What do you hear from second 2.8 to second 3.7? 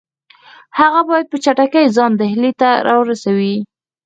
را ورسوي.